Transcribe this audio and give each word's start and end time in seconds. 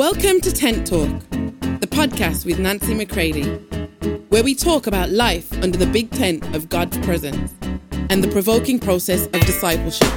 Welcome 0.00 0.40
to 0.40 0.50
Tent 0.50 0.86
Talk, 0.86 1.10
the 1.28 1.86
podcast 1.86 2.46
with 2.46 2.58
Nancy 2.58 2.94
McCready, 2.94 3.44
where 4.30 4.42
we 4.42 4.54
talk 4.54 4.86
about 4.86 5.10
life 5.10 5.52
under 5.62 5.76
the 5.76 5.84
big 5.84 6.10
tent 6.10 6.56
of 6.56 6.70
God's 6.70 6.96
presence 7.04 7.52
and 8.08 8.24
the 8.24 8.28
provoking 8.28 8.78
process 8.78 9.26
of 9.26 9.42
discipleship. 9.42 10.10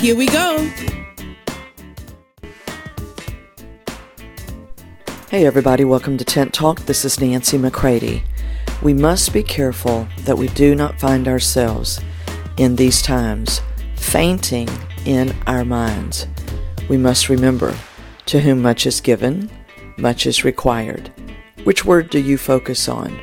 Here 0.00 0.16
we 0.16 0.26
go. 0.26 0.68
Hey, 5.30 5.46
everybody, 5.46 5.84
welcome 5.84 6.18
to 6.18 6.24
Tent 6.24 6.52
Talk. 6.52 6.80
This 6.80 7.04
is 7.04 7.20
Nancy 7.20 7.58
McCready. 7.58 8.24
We 8.82 8.92
must 8.92 9.32
be 9.32 9.44
careful 9.44 10.08
that 10.22 10.36
we 10.36 10.48
do 10.48 10.74
not 10.74 10.98
find 10.98 11.28
ourselves 11.28 12.00
in 12.56 12.74
these 12.74 13.00
times 13.02 13.60
fainting 13.94 14.68
in 15.04 15.32
our 15.46 15.64
minds. 15.64 16.26
We 16.88 16.96
must 16.96 17.28
remember 17.28 17.72
to 18.26 18.40
whom 18.40 18.60
much 18.60 18.86
is 18.86 19.00
given, 19.00 19.50
much 19.96 20.26
is 20.26 20.44
required. 20.44 21.12
Which 21.64 21.84
word 21.84 22.10
do 22.10 22.18
you 22.18 22.36
focus 22.36 22.88
on? 22.88 23.18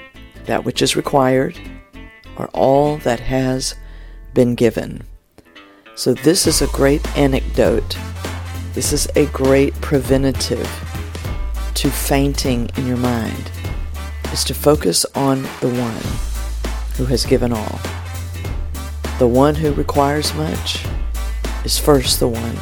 That 0.45 0.65
which 0.65 0.81
is 0.81 0.95
required 0.95 1.59
or 2.37 2.47
all 2.47 2.97
that 2.97 3.19
has 3.19 3.75
been 4.33 4.55
given? 4.55 5.03
So, 5.95 6.13
this 6.13 6.47
is 6.47 6.61
a 6.61 6.67
great 6.67 7.05
anecdote. 7.15 7.97
This 8.73 8.91
is 8.91 9.07
a 9.15 9.27
great 9.27 9.75
preventative 9.75 10.67
to 11.75 11.91
fainting 11.91 12.69
in 12.77 12.87
your 12.87 12.97
mind, 12.97 13.51
is 14.31 14.43
to 14.45 14.53
focus 14.53 15.05
on 15.13 15.43
the 15.61 15.69
one 15.69 16.03
who 16.95 17.05
has 17.05 17.25
given 17.25 17.51
all. 17.53 17.79
The 19.19 19.27
one 19.27 19.53
who 19.53 19.73
requires 19.73 20.33
much 20.33 20.85
is 21.63 21.77
first 21.77 22.19
the 22.19 22.27
one 22.27 22.57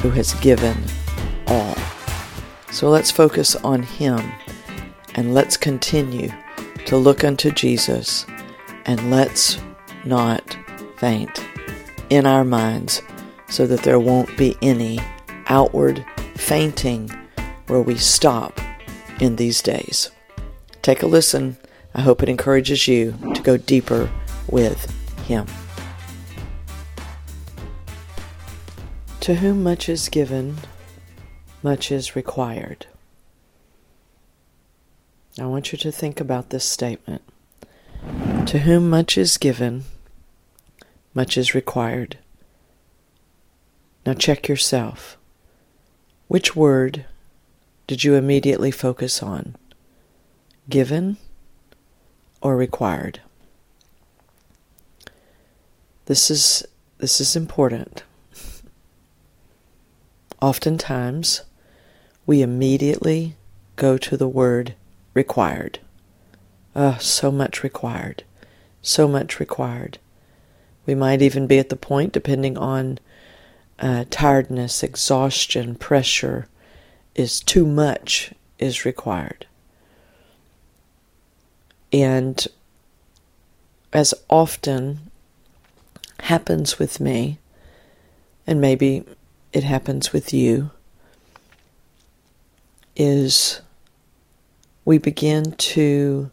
who 0.00 0.10
has 0.10 0.34
given 0.34 0.76
all. 1.46 1.76
So 2.70 2.90
let's 2.90 3.10
focus 3.10 3.56
on 3.56 3.82
Him 3.82 4.20
and 5.14 5.34
let's 5.34 5.56
continue 5.56 6.30
to 6.86 6.96
look 6.96 7.24
unto 7.24 7.50
Jesus 7.50 8.26
and 8.84 9.10
let's 9.10 9.58
not 10.04 10.56
faint 10.96 11.44
in 12.10 12.26
our 12.26 12.44
minds 12.44 13.02
so 13.48 13.66
that 13.66 13.82
there 13.82 13.98
won't 13.98 14.36
be 14.36 14.56
any 14.62 14.98
outward 15.48 16.04
fainting 16.34 17.08
where 17.66 17.80
we 17.80 17.96
stop 17.96 18.60
in 19.20 19.36
these 19.36 19.62
days. 19.62 20.10
Take 20.82 21.02
a 21.02 21.06
listen. 21.06 21.56
I 21.94 22.02
hope 22.02 22.22
it 22.22 22.28
encourages 22.28 22.86
you 22.86 23.16
to 23.34 23.42
go 23.42 23.56
deeper 23.56 24.10
with 24.48 24.90
Him. 25.22 25.46
To 29.20 29.34
whom 29.34 29.62
much 29.64 29.88
is 29.88 30.08
given, 30.08 30.58
much 31.62 31.90
is 31.90 32.16
required. 32.16 32.86
I 35.38 35.46
want 35.46 35.72
you 35.72 35.78
to 35.78 35.92
think 35.92 36.20
about 36.20 36.50
this 36.50 36.64
statement. 36.64 37.22
To 38.46 38.60
whom 38.60 38.88
much 38.88 39.18
is 39.18 39.36
given, 39.36 39.84
much 41.12 41.36
is 41.36 41.54
required. 41.54 42.18
Now 44.06 44.14
check 44.14 44.48
yourself. 44.48 45.18
Which 46.28 46.56
word 46.56 47.04
did 47.86 48.04
you 48.04 48.14
immediately 48.14 48.70
focus 48.70 49.22
on? 49.22 49.56
Given 50.68 51.16
or 52.40 52.56
required? 52.56 53.20
This 56.06 56.30
is 56.30 56.64
this 56.98 57.20
is 57.20 57.36
important. 57.36 58.04
Oftentimes, 60.40 61.42
we 62.26 62.42
immediately 62.42 63.36
go 63.76 63.96
to 63.96 64.16
the 64.16 64.28
word 64.28 64.74
required. 65.14 65.78
Oh, 66.74 66.98
so 67.00 67.30
much 67.30 67.62
required. 67.62 68.22
So 68.82 69.08
much 69.08 69.40
required. 69.40 69.98
We 70.84 70.94
might 70.94 71.22
even 71.22 71.46
be 71.46 71.58
at 71.58 71.70
the 71.70 71.76
point, 71.76 72.12
depending 72.12 72.58
on 72.58 72.98
uh, 73.78 74.04
tiredness, 74.10 74.82
exhaustion, 74.82 75.74
pressure, 75.74 76.48
is 77.14 77.40
too 77.40 77.66
much 77.66 78.32
is 78.58 78.84
required. 78.84 79.46
And 81.92 82.46
as 83.92 84.12
often 84.28 85.10
happens 86.20 86.78
with 86.78 87.00
me, 87.00 87.38
and 88.46 88.60
maybe 88.60 89.04
it 89.56 89.64
happens 89.64 90.12
with 90.12 90.34
you 90.34 90.70
is 92.94 93.62
we 94.84 94.98
begin 94.98 95.52
to 95.52 96.30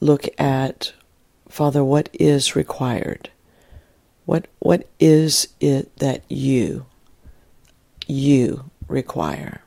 look 0.00 0.26
at 0.40 0.94
Father, 1.50 1.84
what 1.84 2.08
is 2.14 2.56
required? 2.56 3.28
What 4.24 4.46
what 4.58 4.88
is 4.98 5.48
it 5.60 5.94
that 5.98 6.22
you 6.30 6.86
you 8.06 8.70
require? 8.88 9.60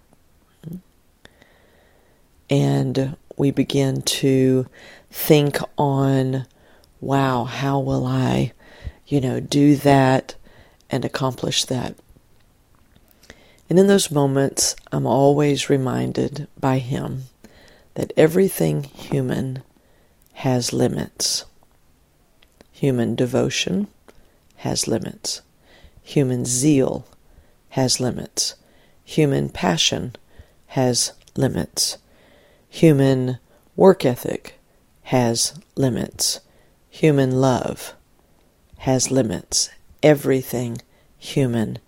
And 2.50 3.18
we 3.38 3.52
begin 3.52 4.02
to 4.02 4.66
think 5.12 5.60
on, 5.78 6.48
wow, 7.02 7.44
how 7.44 7.80
will 7.80 8.08
I, 8.08 8.54
you 9.06 9.22
know, 9.22 9.40
do 9.40 9.76
that 9.76 10.34
and 10.90 11.06
accomplish 11.06 11.64
that? 11.66 11.96
And 13.70 13.78
in 13.78 13.88
those 13.88 14.12
moments, 14.12 14.76
I'm 14.92 15.06
always 15.06 15.70
reminded 15.70 16.48
by 16.60 16.80
Him 16.80 17.24
that 17.96 18.14
everything 18.16 18.84
human 18.84 19.64
has 20.34 20.72
limits. 20.72 21.46
Human 22.72 23.16
devotion 23.16 23.88
has 24.58 24.88
limits. 24.88 25.42
Human 26.04 26.46
zeal 26.46 27.06
has 27.70 28.00
limits. 28.00 28.56
Human 29.04 29.50
passion 29.50 30.16
has 30.68 31.14
limits. 31.36 31.98
Human 32.70 33.40
work 33.76 34.06
ethic 34.06 34.60
has 35.04 35.54
limits. 35.76 36.40
Human 36.90 37.42
love 37.42 37.94
has 38.80 39.12
limits. 39.12 39.70
Everything 40.04 40.78
human 41.18 41.80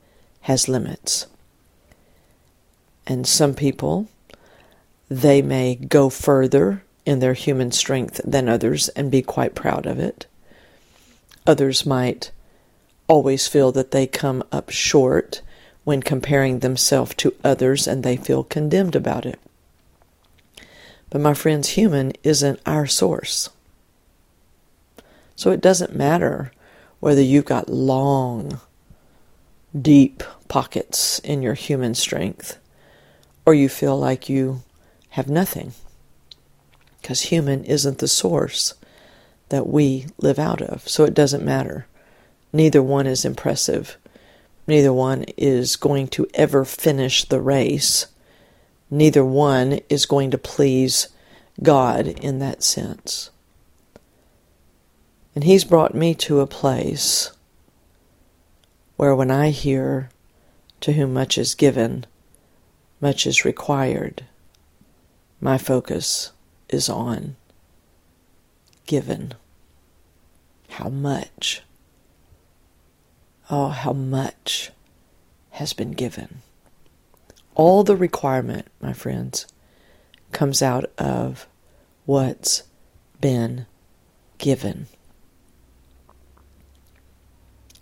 has 0.42 0.68
limits. 0.68 1.28
And 3.10 3.26
some 3.26 3.56
people, 3.56 4.08
they 5.10 5.42
may 5.42 5.74
go 5.74 6.12
further 6.12 6.84
in 7.08 7.20
their 7.20 7.34
human 7.34 7.72
strength 7.72 8.22
than 8.24 8.48
others 8.48 8.88
and 8.90 9.10
be 9.10 9.24
quite 9.24 9.56
proud 9.56 9.88
of 9.88 9.98
it. 9.98 10.28
Others 11.48 11.88
might 11.88 12.32
always 13.08 13.48
feel 13.48 13.72
that 13.72 13.90
they 13.90 14.06
come 14.06 14.44
up 14.52 14.70
short 14.70 15.42
when 15.84 16.04
comparing 16.04 16.60
themselves 16.60 17.16
to 17.16 17.34
others 17.44 17.88
and 17.88 18.04
they 18.04 18.16
feel 18.16 18.44
condemned 18.44 18.96
about 18.96 19.26
it. 19.26 19.40
But 21.10 21.22
my 21.22 21.34
friends, 21.34 21.70
human 21.70 22.14
isn't 22.22 22.60
our 22.68 22.86
source. 22.86 23.50
So 25.36 25.50
it 25.50 25.62
doesn't 25.62 25.96
matter 25.96 26.52
whether 27.00 27.22
you've 27.24 27.46
got 27.46 27.70
long, 27.70 28.60
deep 29.76 30.22
pockets 30.48 31.18
in 31.20 31.42
your 31.42 31.56
human 31.56 31.96
strength 31.96 32.60
or 33.50 33.54
you 33.56 33.68
feel 33.68 33.98
like 33.98 34.30
you 34.30 34.62
have 35.10 35.28
nothing. 35.28 35.74
Because 37.02 37.22
human 37.22 37.64
isn't 37.64 37.98
the 37.98 38.08
source 38.08 38.76
that 39.50 39.66
we 39.66 40.06
live 40.20 40.38
out 40.38 40.62
of, 40.62 40.88
so 40.88 41.04
it 41.04 41.16
doesn't 41.16 41.44
matter. 41.44 41.88
Neither 42.54 42.84
one 42.84 43.08
is 43.08 43.26
impressive. 43.26 43.98
Neither 44.68 44.94
one 44.94 45.24
is 45.36 45.78
going 45.78 46.10
to 46.10 46.28
ever 46.36 46.64
finish 46.64 47.24
the 47.24 47.42
race. 47.42 48.06
Neither 48.92 49.26
one 49.26 49.80
is 49.90 50.06
going 50.06 50.30
to 50.30 50.38
please 50.38 51.08
God 51.64 52.06
in 52.06 52.38
that 52.38 52.62
sense. 52.62 53.32
And 55.34 55.44
He's 55.44 55.64
brought 55.64 55.96
me 55.96 56.14
to 56.14 56.40
a 56.40 56.46
place 56.46 57.32
where 58.96 59.16
when 59.16 59.32
I 59.32 59.50
hear, 59.50 60.12
To 60.82 60.94
whom 60.94 61.16
much 61.16 61.40
is 61.40 61.56
given, 61.56 62.06
much 63.02 63.26
is 63.26 63.46
required. 63.46 64.26
My 65.42 65.58
focus 65.58 66.32
is 66.70 66.90
on 66.90 67.36
given. 68.86 69.34
How 70.70 70.90
much? 70.90 71.62
Oh, 73.50 73.70
how 73.70 73.94
much 73.94 74.72
has 75.52 75.74
been 75.74 75.92
given. 75.92 76.42
All 77.56 77.84
the 77.84 77.96
requirement, 77.96 78.68
my 78.82 78.94
friends, 78.94 79.46
comes 80.32 80.62
out 80.62 80.86
of 80.98 81.48
what's 82.06 82.64
been 83.20 83.66
given. 84.38 84.88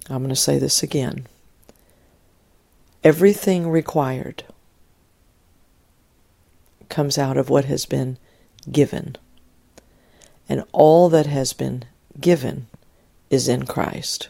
I'm 0.10 0.20
going 0.20 0.30
to 0.30 0.36
say 0.36 0.58
this 0.58 0.82
again. 0.82 1.28
Everything 3.04 3.70
required 3.70 4.44
comes 6.90 7.18
out 7.18 7.38
of 7.38 7.50
what 7.50 7.66
has 7.66 7.86
been 7.86 8.18
given. 8.72 9.16
And 10.50 10.64
all 10.72 11.10
that 11.10 11.26
has 11.26 11.54
been 11.54 11.86
given 12.20 12.68
is 13.30 13.48
in 13.48 13.66
Christ. 13.66 14.30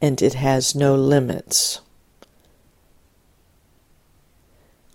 And 0.00 0.20
it 0.20 0.34
has 0.34 0.74
no 0.74 0.94
limits. 0.94 1.80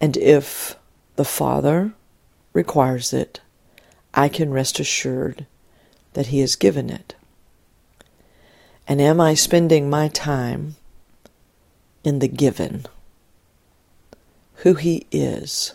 And 0.01 0.15
if 0.17 0.75
the 1.15 1.25
Father 1.25 1.93
requires 2.53 3.13
it, 3.13 3.41
I 4.13 4.29
can 4.29 4.51
rest 4.51 4.79
assured 4.79 5.45
that 6.13 6.27
He 6.27 6.39
has 6.39 6.55
given 6.55 6.89
it. 6.89 7.15
And 8.87 9.01
am 9.01 9.21
I 9.21 9.33
spending 9.33 9.89
my 9.89 10.07
time 10.07 10.75
in 12.03 12.19
the 12.19 12.27
given? 12.27 12.85
Who 14.55 14.73
He 14.73 15.05
is, 15.11 15.73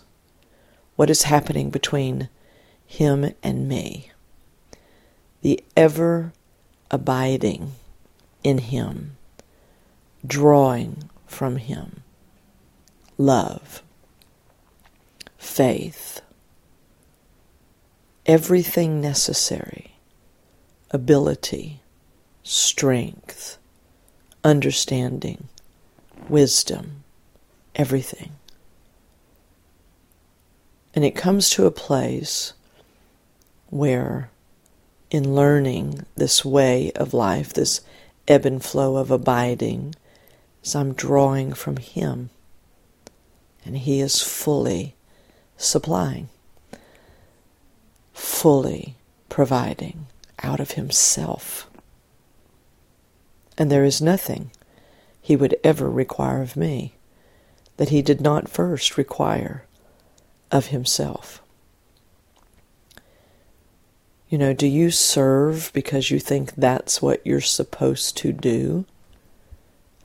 what 0.97 1.11
is 1.11 1.25
happening 1.25 1.71
between 1.71 2.29
Him 2.87 3.35
and 3.43 3.69
me, 3.69 4.11
the 5.43 5.63
ever 5.77 6.33
abiding 6.91 7.73
in 8.43 8.59
Him, 8.59 9.17
drawing 10.27 11.11
from 11.27 11.57
Him, 11.57 12.03
love, 13.19 13.83
faith, 15.37 16.21
everything 18.27 19.01
necessary, 19.01 19.97
ability, 20.91 21.81
strength, 22.43 23.59
understanding, 24.45 25.49
wisdom, 26.29 27.03
everything. 27.75 28.33
And 30.95 31.05
it 31.05 31.17
comes 31.17 31.51
to 31.51 31.67
a 31.67 31.73
place 31.73 32.53
where, 33.69 34.31
in 35.11 35.35
learning 35.35 36.07
this 36.15 36.45
way 36.45 36.93
of 36.93 37.13
life, 37.13 37.53
this 37.53 37.81
ebb 38.29 38.47
and 38.47 38.65
flow 38.65 38.97
of 38.97 39.11
abiding, 39.11 39.97
as 40.63 40.77
I'm 40.77 40.93
drawing 40.95 41.53
from 41.53 41.79
Him, 41.79 42.31
and 43.65 43.77
He 43.79 44.01
is 44.01 44.23
fully 44.23 44.95
supplying, 45.57 46.29
fully 48.13 48.95
providing 49.29 50.07
out 50.43 50.61
of 50.61 50.73
Himself. 50.73 51.69
And 53.59 53.71
there 53.71 53.85
is 53.85 54.01
nothing 54.01 54.53
He 55.21 55.35
would 55.35 55.57
ever 55.65 55.91
require 55.91 56.41
of 56.41 56.57
me 56.57 56.95
that 57.79 57.89
He 57.89 58.01
did 58.01 58.21
not 58.21 58.49
first 58.49 58.97
require 58.97 59.65
of 60.55 60.67
himself. 60.69 61.43
You 64.31 64.39
know, 64.39 64.55
do 64.55 64.67
you 64.67 64.91
serve 64.91 65.71
because 65.75 66.11
you 66.11 66.19
think 66.19 66.55
that's 66.55 67.03
what 67.03 67.21
you're 67.27 67.41
supposed 67.41 68.17
to 68.19 68.33
do 68.33 68.87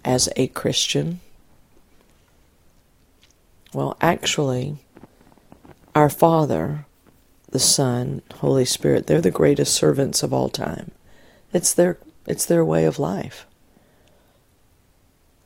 as 0.04 0.28
a 0.36 0.48
Christian? 0.48 1.22
Well, 3.74 3.96
actually, 4.01 4.78
our 5.94 6.10
Father, 6.10 6.86
the 7.52 7.60
Son, 7.60 8.24
Holy 8.36 8.66
Spirit, 8.66 9.06
they're 9.06 9.22
the 9.22 9.31
greatest 9.31 9.74
servants 9.75 10.24
of 10.24 10.34
all 10.34 10.50
time. 10.50 10.92
It's 11.54 11.74
their 11.74 12.00
it's 12.25 12.45
their 12.45 12.66
way 12.66 12.86
of 12.86 13.00
life. 13.00 13.45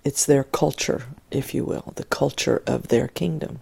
It's 0.04 0.26
their 0.26 0.44
culture, 0.44 1.04
if 1.32 1.54
you 1.54 1.64
will, 1.64 1.94
the 1.96 2.04
culture 2.06 2.62
of 2.66 2.88
their 2.88 3.08
kingdom. 3.10 3.60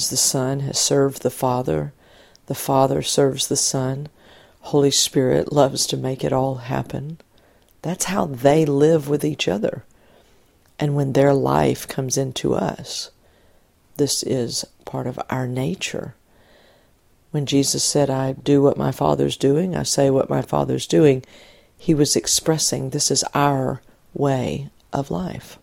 As 0.00 0.08
the 0.08 0.16
Son 0.16 0.60
has 0.60 0.78
served 0.78 1.20
the 1.20 1.30
Father, 1.30 1.92
the 2.46 2.54
Father 2.54 3.02
serves 3.02 3.48
the 3.48 3.54
Son. 3.54 4.08
Holy 4.60 4.90
Spirit 4.90 5.52
loves 5.52 5.86
to 5.88 5.96
make 5.98 6.24
it 6.24 6.32
all 6.32 6.54
happen. 6.54 7.18
That's 7.82 8.06
how 8.06 8.24
they 8.24 8.64
live 8.64 9.10
with 9.10 9.26
each 9.26 9.46
other. 9.46 9.84
And 10.78 10.96
when 10.96 11.12
their 11.12 11.34
life 11.34 11.86
comes 11.86 12.16
into 12.16 12.54
us, 12.54 13.10
this 13.98 14.22
is 14.22 14.64
part 14.86 15.06
of 15.06 15.20
our 15.28 15.46
nature. 15.46 16.14
When 17.30 17.44
Jesus 17.44 17.84
said, 17.84 18.08
I 18.08 18.32
do 18.32 18.62
what 18.62 18.78
my 18.78 18.92
Father's 18.92 19.36
doing, 19.36 19.76
I 19.76 19.82
say 19.82 20.08
what 20.08 20.30
my 20.30 20.40
Father's 20.40 20.86
doing, 20.86 21.22
he 21.76 21.92
was 21.92 22.16
expressing 22.16 22.88
this 22.88 23.10
is 23.10 23.22
our 23.34 23.82
way 24.14 24.70
of 24.94 25.10
life. 25.10 25.58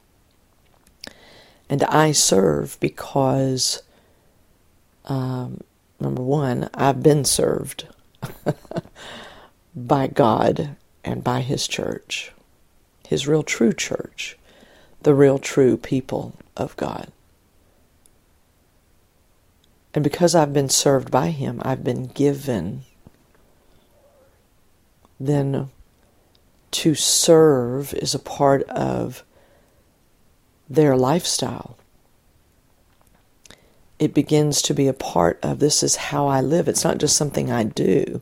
And 1.67 1.83
I 1.85 2.11
serve 2.11 2.77
because 2.79 3.81
um, 5.07 5.61
number 5.99 6.21
one, 6.21 6.69
I've 6.73 7.01
been 7.01 7.25
served 7.25 7.87
by 9.75 10.07
God 10.07 10.75
and 11.03 11.23
by 11.23 11.41
His 11.41 11.67
church, 11.67 12.31
His 13.07 13.27
real 13.27 13.43
true 13.43 13.73
church, 13.73 14.37
the 15.01 15.15
real 15.15 15.39
true 15.39 15.77
people 15.77 16.33
of 16.55 16.75
God. 16.75 17.11
And 19.93 20.03
because 20.03 20.35
I've 20.35 20.53
been 20.53 20.69
served 20.69 21.09
by 21.09 21.31
Him, 21.31 21.61
I've 21.63 21.83
been 21.83 22.07
given. 22.07 22.83
Then 25.19 25.71
to 26.69 26.93
serve 26.93 27.93
is 27.95 28.13
a 28.13 28.19
part 28.19 28.61
of 28.63 29.23
their 30.69 30.95
lifestyle 30.95 31.77
it 33.99 34.13
begins 34.13 34.61
to 34.63 34.73
be 34.73 34.87
a 34.87 34.93
part 34.93 35.39
of 35.41 35.59
this 35.59 35.81
is 35.81 35.95
how 35.95 36.27
I 36.27 36.41
live. 36.41 36.67
It's 36.67 36.83
not 36.83 36.99
just 36.99 37.15
something 37.15 37.51
I 37.51 37.63
do. 37.63 38.21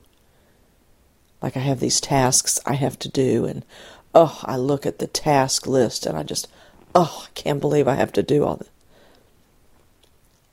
Like 1.41 1.57
I 1.57 1.61
have 1.61 1.79
these 1.79 2.01
tasks 2.01 2.59
I 2.65 2.73
have 2.73 2.97
to 2.99 3.09
do, 3.09 3.45
and 3.45 3.65
oh, 4.13 4.39
I 4.43 4.55
look 4.55 4.85
at 4.85 4.99
the 4.99 5.07
task 5.07 5.67
list 5.67 6.05
and 6.05 6.17
I 6.17 6.23
just, 6.23 6.47
oh, 6.95 7.25
I 7.27 7.29
can't 7.33 7.59
believe 7.59 7.87
I 7.87 7.95
have 7.95 8.13
to 8.13 8.23
do 8.23 8.45
all 8.45 8.55
this. 8.55 8.69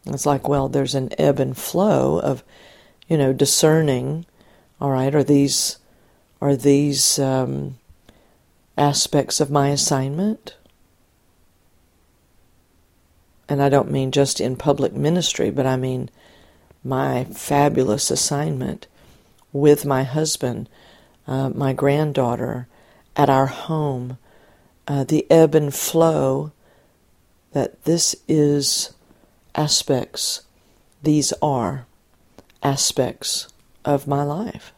It's 0.04 0.26
like, 0.26 0.48
well, 0.48 0.69
there's 0.69 0.96
an 0.96 1.10
ebb 1.16 1.38
and 1.38 1.56
flow 1.56 2.18
of, 2.18 2.42
you 3.06 3.16
know, 3.16 3.32
discerning. 3.32 4.26
All 4.80 4.90
right, 4.90 5.14
are 5.14 5.22
these 5.22 5.78
are 6.40 6.56
these 6.56 7.20
um, 7.20 7.78
aspects 8.76 9.40
of 9.40 9.48
my 9.48 9.68
assignment? 9.68 10.56
And 13.48 13.62
I 13.62 13.68
don't 13.68 13.90
mean 13.90 14.12
just 14.12 14.40
in 14.40 14.56
public 14.56 14.92
ministry, 14.92 15.50
but 15.50 15.66
I 15.66 15.76
mean 15.76 16.11
my 16.84 17.25
fabulous 17.25 18.11
assignment 18.11 18.87
with 19.52 19.84
my 19.84 20.02
husband, 20.02 20.68
uh, 21.26 21.50
my 21.50 21.72
granddaughter, 21.72 22.66
at 23.16 23.28
our 23.28 23.46
home, 23.46 24.18
uh, 24.88 25.04
the 25.04 25.26
ebb 25.30 25.54
and 25.54 25.75
flow, 25.75 26.52
that 27.52 27.84
this 27.84 28.16
is 28.26 28.94
aspects, 29.54 30.42
these 31.02 31.32
are 31.42 31.87
aspects 32.62 33.49
of 33.84 34.06
my 34.06 34.22
life. 34.22 34.72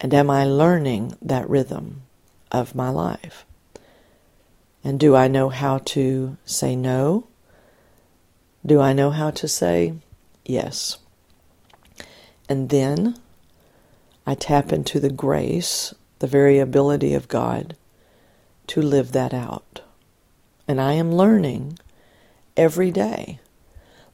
And 0.00 0.12
am 0.12 0.30
I 0.30 0.44
learning 0.44 1.16
that 1.22 1.48
rhythm 1.48 2.02
of 2.52 2.74
my 2.74 2.90
life? 2.90 3.44
And 4.84 5.00
do 5.00 5.16
I 5.16 5.28
know 5.28 5.48
how 5.48 5.78
to 5.78 6.36
say 6.44 6.76
no? 6.76 7.27
Do 8.68 8.82
I 8.82 8.92
know 8.92 9.08
how 9.08 9.30
to 9.30 9.48
say 9.48 9.94
yes? 10.44 10.98
And 12.50 12.68
then 12.68 13.18
I 14.26 14.34
tap 14.34 14.74
into 14.74 15.00
the 15.00 15.08
grace, 15.08 15.94
the 16.18 16.26
very 16.26 16.58
ability 16.58 17.14
of 17.14 17.28
God 17.28 17.74
to 18.66 18.82
live 18.82 19.12
that 19.12 19.32
out. 19.32 19.80
And 20.68 20.82
I 20.82 20.92
am 20.92 21.14
learning 21.14 21.78
every 22.58 22.90
day. 22.90 23.40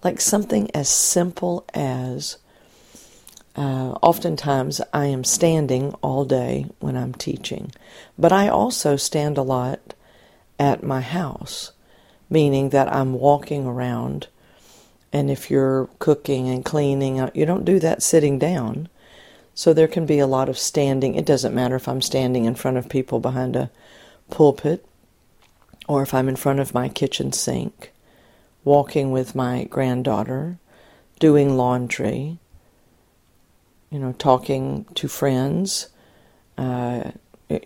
Like 0.05 0.21
something 0.21 0.71
as 0.73 0.89
simple 0.89 1.65
as 1.75 2.37
uh, 3.57 3.97
oftentimes 4.03 4.81
I 4.93 5.07
am 5.07 5.25
standing 5.25 5.95
all 5.95 6.25
day 6.25 6.67
when 6.79 6.97
I'm 6.97 7.13
teaching, 7.13 7.73
but 8.17 8.31
I 8.31 8.47
also 8.47 8.95
stand 8.95 9.37
a 9.37 9.43
lot 9.43 9.95
at 10.61 10.85
my 10.85 11.01
house, 11.01 11.73
meaning 12.31 12.69
that 12.69 12.95
I'm 12.95 13.15
walking 13.15 13.67
around 13.67 14.29
and 15.15 15.31
if 15.31 15.49
you're 15.49 15.89
cooking 16.01 16.49
and 16.49 16.65
cleaning, 16.65 17.21
uh, 17.21 17.31
you 17.35 17.47
don't 17.47 17.65
do 17.65 17.79
that 17.79 18.03
sitting 18.03 18.37
down. 18.37 18.89
So 19.55 19.73
there 19.73 19.87
can 19.87 20.07
be 20.07 20.19
a 20.19 20.27
lot 20.27 20.49
of 20.49 20.59
standing. 20.59 21.15
It 21.15 21.25
doesn't 21.25 21.55
matter 21.55 21.77
if 21.77 21.87
I'm 21.87 22.03
standing 22.03 22.47
in 22.47 22.57
front 22.57 22.79
of 22.79 22.89
people 22.89 23.21
behind 23.21 23.55
a 23.55 23.71
pulpit 24.29 24.85
or 25.87 26.03
if 26.03 26.13
I'm 26.13 26.29
in 26.29 26.35
front 26.35 26.59
of 26.59 26.75
my 26.75 26.89
kitchen 26.89 27.31
sink, 27.33 27.93
walking 28.65 29.13
with 29.13 29.37
my 29.37 29.65
granddaughter, 29.71 30.59
doing 31.21 31.57
laundry, 31.57 32.41
you 33.91 34.01
know, 34.01 34.15
talking 34.19 34.85
to 34.97 35.07
friends, 35.07 35.91
uh, 36.59 37.13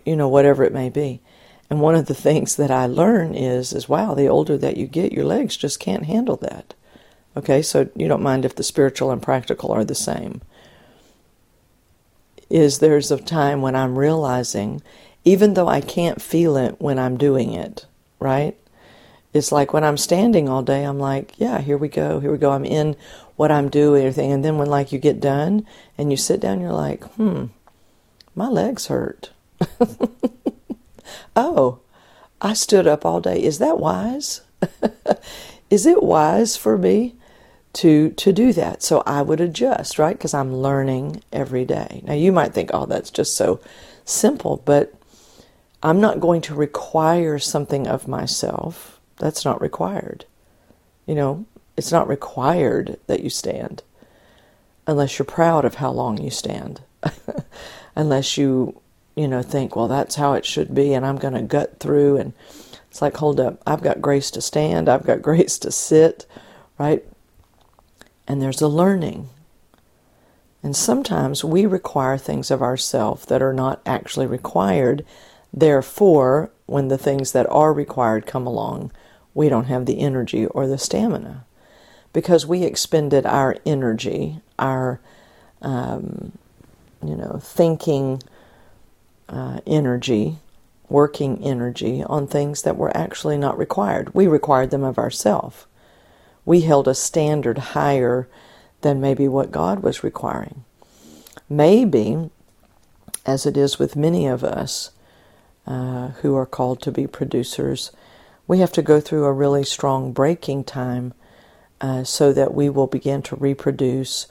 you 0.05 0.15
know, 0.15 0.27
whatever 0.27 0.63
it 0.63 0.73
may 0.73 0.89
be. 0.89 1.19
And 1.67 1.81
one 1.81 1.95
of 1.95 2.05
the 2.05 2.13
things 2.29 2.57
that 2.57 2.69
I 2.69 2.85
learn 2.85 3.33
is, 3.33 3.73
is 3.73 3.89
wow, 3.89 4.13
the 4.13 4.27
older 4.27 4.55
that 4.55 4.77
you 4.77 4.85
get, 4.85 5.11
your 5.11 5.25
legs 5.25 5.57
just 5.57 5.79
can't 5.79 6.05
handle 6.05 6.37
that. 6.37 6.75
Okay, 7.37 7.61
so 7.61 7.89
you 7.95 8.07
don't 8.07 8.23
mind 8.23 8.45
if 8.45 8.55
the 8.55 8.63
spiritual 8.63 9.11
and 9.11 9.21
practical 9.21 9.71
are 9.71 9.85
the 9.85 9.95
same. 9.95 10.41
Is 12.49 12.79
there's 12.79 13.11
a 13.11 13.17
time 13.17 13.61
when 13.61 13.75
I'm 13.75 13.99
realizing, 13.99 14.81
even 15.23 15.53
though 15.53 15.67
I 15.67 15.81
can't 15.81 16.21
feel 16.21 16.57
it 16.57 16.81
when 16.81 16.97
I'm 16.97 17.17
doing 17.17 17.53
it, 17.53 17.85
right? 18.19 18.57
It's 19.31 19.51
like 19.51 19.73
when 19.73 19.83
I'm 19.83 19.97
standing 19.97 20.49
all 20.49 20.63
day, 20.63 20.83
I'm 20.83 20.97
like, 20.97 21.33
yeah, 21.37 21.61
here 21.61 21.77
we 21.77 21.87
go, 21.87 22.19
here 22.19 22.31
we 22.31 22.39
go. 22.39 22.51
I'm 22.51 22.65
in 22.65 22.95
what 23.35 23.51
I'm 23.51 23.69
doing, 23.69 24.01
everything. 24.03 24.31
And 24.31 24.43
then 24.43 24.57
when 24.57 24.67
like 24.67 24.91
you 24.91 24.97
get 24.97 25.19
done 25.19 25.67
and 25.97 26.09
you 26.09 26.17
sit 26.17 26.39
down, 26.39 26.59
you're 26.59 26.73
like, 26.73 27.03
hmm, 27.13 27.45
my 28.33 28.47
legs 28.47 28.87
hurt. 28.87 29.29
oh, 31.35 31.79
I 32.41 32.53
stood 32.53 32.87
up 32.87 33.05
all 33.05 33.21
day. 33.21 33.41
Is 33.43 33.59
that 33.59 33.77
wise? 33.77 34.41
Is 35.69 35.85
it 35.85 36.01
wise 36.01 36.57
for 36.57 36.75
me 36.75 37.15
to 37.73 38.11
to 38.11 38.33
do 38.33 38.53
that? 38.53 38.83
So 38.83 39.03
I 39.05 39.21
would 39.21 39.41
adjust, 39.41 39.99
right? 39.99 40.17
Because 40.17 40.33
I'm 40.33 40.55
learning 40.55 41.23
every 41.31 41.65
day. 41.65 42.01
Now 42.05 42.13
you 42.13 42.31
might 42.31 42.53
think, 42.53 42.71
oh, 42.73 42.85
that's 42.85 43.11
just 43.11 43.35
so 43.35 43.59
simple, 44.05 44.61
but 44.65 44.93
I'm 45.81 46.01
not 46.01 46.19
going 46.19 46.41
to 46.41 46.55
require 46.55 47.39
something 47.39 47.87
of 47.87 48.07
myself. 48.07 48.99
That's 49.17 49.45
not 49.45 49.61
required. 49.61 50.25
You 51.05 51.15
know, 51.15 51.45
it's 51.77 51.91
not 51.91 52.07
required 52.07 52.99
that 53.07 53.23
you 53.23 53.29
stand 53.29 53.83
unless 54.87 55.19
you're 55.19 55.25
proud 55.25 55.65
of 55.65 55.75
how 55.75 55.91
long 55.91 56.21
you 56.21 56.29
stand. 56.29 56.81
unless 57.95 58.37
you 58.37 58.81
you 59.19 59.27
know, 59.27 59.41
think, 59.41 59.75
well, 59.75 59.89
that's 59.89 60.15
how 60.15 60.31
it 60.31 60.45
should 60.45 60.73
be, 60.73 60.93
and 60.93 61.05
I'm 61.05 61.17
going 61.17 61.33
to 61.33 61.41
gut 61.41 61.81
through. 61.81 62.15
And 62.15 62.31
it's 62.89 63.01
like, 63.01 63.17
hold 63.17 63.37
up, 63.37 63.61
I've 63.67 63.81
got 63.81 64.01
grace 64.01 64.31
to 64.31 64.41
stand, 64.41 64.87
I've 64.87 65.05
got 65.05 65.21
grace 65.29 65.59
to 65.59 65.71
sit, 65.71 66.25
right? 66.77 67.03
And 68.29 68.41
there's 68.41 68.61
a 68.61 68.67
learning. 68.67 69.29
And 70.61 70.75
sometimes 70.75 71.43
we 71.43 71.65
require 71.65 72.17
things 72.17 72.51
of 72.51 72.61
ourselves 72.61 73.25
that 73.25 73.41
are 73.41 73.53
not 73.53 73.81
actually 73.85 74.27
required. 74.27 75.03
Therefore, 75.51 76.51
when 76.67 76.89
the 76.89 76.97
things 76.97 77.31
that 77.31 77.49
are 77.49 77.73
required 77.73 78.27
come 78.27 78.45
along, 78.45 78.91
we 79.33 79.49
don't 79.49 79.65
have 79.65 79.87
the 79.87 79.99
energy 79.99 80.45
or 80.45 80.67
the 80.67 80.77
stamina 80.77 81.45
because 82.13 82.45
we 82.45 82.63
expended 82.63 83.25
our 83.25 83.55
energy, 83.65 84.41
our, 84.59 84.99
um, 85.61 86.33
you 87.03 87.15
know, 87.15 87.39
thinking 87.41 88.21
uh, 89.27 89.59
energy, 89.65 90.37
working 90.89 91.43
energy, 91.43 92.03
on 92.03 92.27
things 92.27 92.63
that 92.63 92.77
were 92.77 92.95
actually 92.95 93.37
not 93.37 93.57
required. 93.57 94.13
We 94.13 94.27
required 94.27 94.71
them 94.71 94.83
of 94.83 94.97
ourselves. 94.97 95.65
We 96.49 96.61
held 96.61 96.87
a 96.87 96.95
standard 96.95 97.59
higher 97.59 98.27
than 98.81 98.99
maybe 98.99 99.27
what 99.27 99.51
God 99.51 99.83
was 99.83 100.03
requiring. 100.03 100.63
Maybe, 101.47 102.31
as 103.23 103.45
it 103.45 103.55
is 103.55 103.77
with 103.77 103.95
many 103.95 104.25
of 104.25 104.43
us 104.43 104.89
uh, 105.67 106.07
who 106.23 106.35
are 106.35 106.47
called 106.47 106.81
to 106.81 106.91
be 106.91 107.05
producers, 107.05 107.91
we 108.47 108.57
have 108.57 108.71
to 108.71 108.81
go 108.81 108.99
through 108.99 109.25
a 109.25 109.31
really 109.31 109.63
strong 109.63 110.11
breaking 110.11 110.63
time 110.63 111.13
uh, 111.81 112.03
so 112.03 112.33
that 112.33 112.55
we 112.55 112.67
will 112.67 112.87
begin 112.87 113.21
to 113.21 113.35
reproduce 113.35 114.25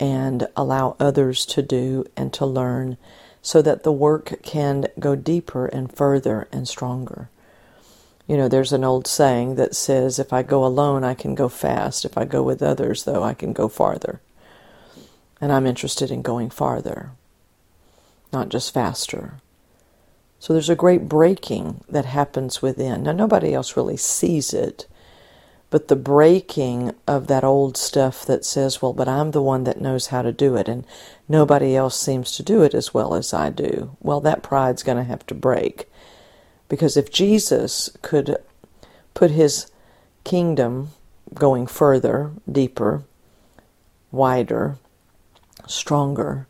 and 0.00 0.48
allow 0.56 0.96
others 0.98 1.44
to 1.44 1.60
do 1.60 2.06
and 2.16 2.32
to 2.32 2.46
learn 2.46 2.96
so 3.42 3.60
that 3.60 3.82
the 3.82 3.92
work 3.92 4.40
can 4.42 4.86
go 4.98 5.14
deeper 5.14 5.66
and 5.66 5.94
further 5.94 6.48
and 6.50 6.66
stronger. 6.66 7.28
You 8.26 8.36
know, 8.36 8.48
there's 8.48 8.72
an 8.72 8.84
old 8.84 9.06
saying 9.06 9.56
that 9.56 9.74
says, 9.74 10.18
if 10.18 10.32
I 10.32 10.42
go 10.42 10.64
alone, 10.64 11.04
I 11.04 11.14
can 11.14 11.34
go 11.34 11.48
fast. 11.48 12.04
If 12.04 12.16
I 12.16 12.24
go 12.24 12.42
with 12.42 12.62
others, 12.62 13.04
though, 13.04 13.22
I 13.22 13.34
can 13.34 13.52
go 13.52 13.68
farther. 13.68 14.20
And 15.40 15.52
I'm 15.52 15.66
interested 15.66 16.10
in 16.10 16.22
going 16.22 16.50
farther, 16.50 17.10
not 18.32 18.48
just 18.48 18.72
faster. 18.72 19.40
So 20.38 20.52
there's 20.52 20.70
a 20.70 20.76
great 20.76 21.08
breaking 21.08 21.82
that 21.88 22.04
happens 22.04 22.62
within. 22.62 23.02
Now, 23.02 23.12
nobody 23.12 23.54
else 23.54 23.76
really 23.76 23.96
sees 23.96 24.54
it, 24.54 24.86
but 25.70 25.88
the 25.88 25.96
breaking 25.96 26.94
of 27.06 27.26
that 27.26 27.44
old 27.44 27.76
stuff 27.76 28.24
that 28.26 28.44
says, 28.44 28.80
well, 28.80 28.92
but 28.92 29.08
I'm 29.08 29.32
the 29.32 29.42
one 29.42 29.64
that 29.64 29.80
knows 29.80 30.08
how 30.08 30.22
to 30.22 30.32
do 30.32 30.56
it, 30.56 30.68
and 30.68 30.84
nobody 31.28 31.74
else 31.74 31.98
seems 31.98 32.32
to 32.32 32.42
do 32.42 32.62
it 32.62 32.74
as 32.74 32.92
well 32.92 33.14
as 33.14 33.32
I 33.32 33.50
do. 33.50 33.96
Well, 34.00 34.20
that 34.20 34.42
pride's 34.42 34.82
going 34.82 34.98
to 34.98 35.04
have 35.04 35.26
to 35.26 35.34
break. 35.34 35.88
Because 36.72 36.96
if 36.96 37.12
Jesus 37.12 37.90
could 38.00 38.38
put 39.12 39.30
his 39.30 39.70
kingdom 40.24 40.88
going 41.34 41.66
further, 41.66 42.30
deeper, 42.50 43.02
wider, 44.10 44.78
stronger 45.66 46.46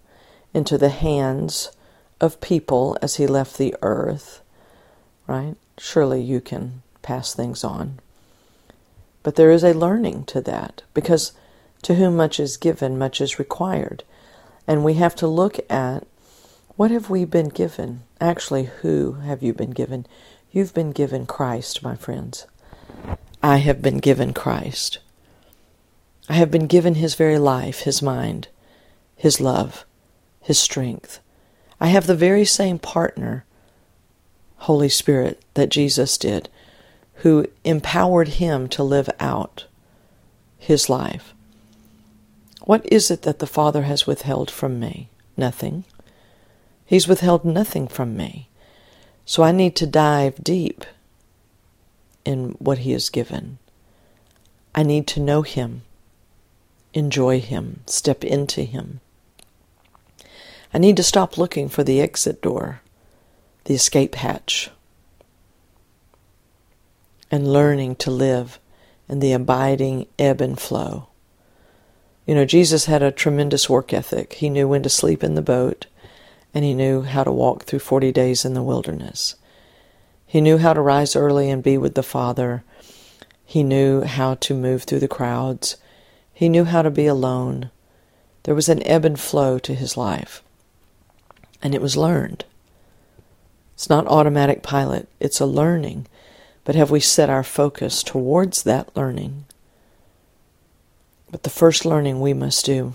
into 0.54 0.78
the 0.78 0.90
hands 0.90 1.72
of 2.20 2.40
people 2.40 2.96
as 3.02 3.16
he 3.16 3.26
left 3.26 3.58
the 3.58 3.74
earth, 3.82 4.42
right? 5.26 5.56
Surely 5.76 6.22
you 6.22 6.40
can 6.40 6.82
pass 7.02 7.34
things 7.34 7.64
on. 7.64 7.98
But 9.24 9.34
there 9.34 9.50
is 9.50 9.64
a 9.64 9.72
learning 9.74 10.26
to 10.26 10.40
that 10.42 10.82
because 10.94 11.32
to 11.82 11.96
whom 11.96 12.16
much 12.16 12.38
is 12.38 12.56
given, 12.56 12.96
much 12.96 13.20
is 13.20 13.40
required. 13.40 14.04
And 14.68 14.84
we 14.84 14.94
have 14.94 15.16
to 15.16 15.26
look 15.26 15.58
at 15.68 16.06
what 16.82 16.90
have 16.90 17.08
we 17.08 17.24
been 17.24 17.48
given? 17.48 18.02
Actually, 18.20 18.64
who 18.64 19.12
have 19.12 19.40
you 19.40 19.54
been 19.54 19.70
given? 19.70 20.04
You've 20.50 20.74
been 20.74 20.90
given 20.90 21.26
Christ, 21.26 21.80
my 21.80 21.94
friends. 21.94 22.48
I 23.40 23.58
have 23.58 23.80
been 23.80 23.98
given 23.98 24.34
Christ. 24.34 24.98
I 26.28 26.32
have 26.32 26.50
been 26.50 26.66
given 26.66 26.96
His 26.96 27.14
very 27.14 27.38
life, 27.38 27.82
His 27.82 28.02
mind, 28.02 28.48
His 29.14 29.40
love, 29.40 29.84
His 30.40 30.58
strength. 30.58 31.20
I 31.80 31.86
have 31.86 32.08
the 32.08 32.16
very 32.16 32.44
same 32.44 32.80
partner, 32.80 33.44
Holy 34.56 34.88
Spirit, 34.88 35.40
that 35.54 35.68
Jesus 35.68 36.18
did 36.18 36.48
who 37.18 37.46
empowered 37.62 38.26
him 38.26 38.68
to 38.70 38.82
live 38.82 39.08
out 39.20 39.66
his 40.58 40.90
life. 40.90 41.32
What 42.62 42.84
is 42.92 43.08
it 43.08 43.22
that 43.22 43.38
the 43.38 43.46
Father 43.46 43.82
has 43.82 44.04
withheld 44.04 44.50
from 44.50 44.80
me? 44.80 45.10
Nothing. 45.36 45.84
He's 46.92 47.08
withheld 47.08 47.42
nothing 47.42 47.88
from 47.88 48.18
me. 48.18 48.50
So 49.24 49.42
I 49.42 49.50
need 49.50 49.74
to 49.76 49.86
dive 49.86 50.44
deep 50.44 50.84
in 52.22 52.50
what 52.58 52.80
He 52.80 52.92
has 52.92 53.08
given. 53.08 53.56
I 54.74 54.82
need 54.82 55.06
to 55.06 55.20
know 55.20 55.40
Him, 55.40 55.84
enjoy 56.92 57.40
Him, 57.40 57.80
step 57.86 58.22
into 58.22 58.64
Him. 58.64 59.00
I 60.74 60.76
need 60.76 60.98
to 60.98 61.02
stop 61.02 61.38
looking 61.38 61.70
for 61.70 61.82
the 61.82 61.98
exit 61.98 62.42
door, 62.42 62.82
the 63.64 63.72
escape 63.72 64.16
hatch 64.16 64.68
and 67.30 67.50
learning 67.50 67.96
to 67.96 68.10
live 68.10 68.58
in 69.08 69.20
the 69.20 69.32
abiding 69.32 70.08
ebb 70.18 70.42
and 70.42 70.60
flow. 70.60 71.08
You 72.26 72.34
know, 72.34 72.44
Jesus 72.44 72.84
had 72.84 73.02
a 73.02 73.10
tremendous 73.10 73.70
work 73.70 73.94
ethic. 73.94 74.34
He 74.34 74.50
knew 74.50 74.68
when 74.68 74.82
to 74.82 74.90
sleep 74.90 75.24
in 75.24 75.36
the 75.36 75.40
boat, 75.40 75.86
and 76.54 76.64
he 76.64 76.74
knew 76.74 77.02
how 77.02 77.24
to 77.24 77.32
walk 77.32 77.64
through 77.64 77.80
40 77.80 78.12
days 78.12 78.44
in 78.44 78.54
the 78.54 78.62
wilderness. 78.62 79.36
He 80.26 80.40
knew 80.40 80.58
how 80.58 80.72
to 80.72 80.80
rise 80.80 81.16
early 81.16 81.50
and 81.50 81.62
be 81.62 81.76
with 81.78 81.94
the 81.94 82.02
Father. 82.02 82.64
He 83.44 83.62
knew 83.62 84.02
how 84.02 84.34
to 84.36 84.54
move 84.54 84.84
through 84.84 85.00
the 85.00 85.08
crowds. 85.08 85.76
He 86.32 86.48
knew 86.48 86.64
how 86.64 86.82
to 86.82 86.90
be 86.90 87.06
alone. 87.06 87.70
There 88.44 88.54
was 88.54 88.68
an 88.68 88.82
ebb 88.84 89.04
and 89.04 89.18
flow 89.18 89.58
to 89.58 89.74
his 89.74 89.96
life, 89.96 90.42
and 91.62 91.74
it 91.74 91.82
was 91.82 91.96
learned. 91.96 92.44
It's 93.74 93.88
not 93.88 94.06
automatic 94.06 94.62
pilot, 94.62 95.08
it's 95.20 95.40
a 95.40 95.46
learning 95.46 96.06
but 96.64 96.74
have 96.74 96.90
we 96.90 97.00
set 97.00 97.30
our 97.30 97.42
focus 97.42 98.02
towards 98.02 98.62
that 98.62 98.94
learning? 98.96 99.44
But 101.30 101.42
the 101.42 101.50
first 101.50 101.84
learning 101.84 102.20
we 102.20 102.34
must 102.34 102.64
do 102.64 102.94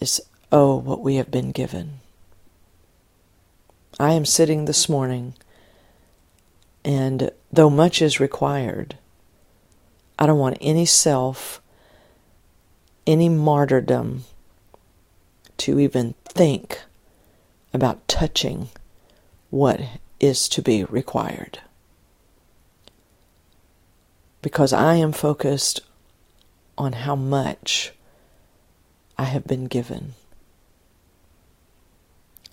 is 0.00 0.20
oh, 0.58 0.74
what 0.74 1.02
we 1.02 1.16
have 1.16 1.30
been 1.30 1.52
given. 1.52 2.00
I 4.00 4.12
am 4.12 4.24
sitting 4.24 4.64
this 4.64 4.88
morning, 4.88 5.34
and 6.82 7.30
though 7.52 7.68
much 7.68 8.00
is 8.00 8.20
required, 8.20 8.96
I 10.18 10.24
don't 10.24 10.38
want 10.38 10.56
any 10.62 10.86
self, 10.86 11.60
any 13.06 13.28
martyrdom 13.28 14.24
to 15.58 15.78
even 15.78 16.14
think 16.24 16.80
about 17.74 18.08
touching 18.08 18.70
what 19.50 19.82
is 20.20 20.48
to 20.48 20.62
be 20.62 20.84
required. 20.84 21.58
Because 24.40 24.72
I 24.72 24.94
am 24.94 25.12
focused 25.12 25.80
on 26.78 26.94
how 26.94 27.14
much 27.14 27.92
I 29.18 29.24
have 29.24 29.46
been 29.46 29.66
given 29.66 30.14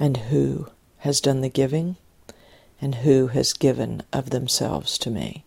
and 0.04 0.18
who 0.18 0.68
has 0.98 1.22
done 1.22 1.40
the 1.40 1.48
giving 1.48 1.96
and 2.82 2.96
who 2.96 3.28
has 3.28 3.54
given 3.54 4.04
of 4.12 4.32
themselves 4.32 4.98
to 4.98 5.10
me. 5.10 5.46